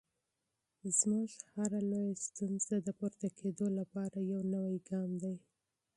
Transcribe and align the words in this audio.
زموږ 0.99 1.29
هره 1.55 1.79
لویه 1.91 2.17
ستونزه 2.27 2.75
د 2.81 2.87
پورته 2.99 3.27
کېدو 3.39 3.67
لپاره 3.79 4.17
یو 4.31 4.41
نوی 4.53 4.77
ګام 4.89 5.11
دی. 5.23 5.35